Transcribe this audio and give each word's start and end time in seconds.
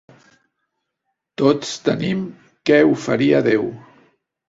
Tots 1.43 1.75
tenim 1.91 2.25
què 2.71 2.83
oferir 2.97 3.33
a 3.43 3.47
Déu. 3.53 3.73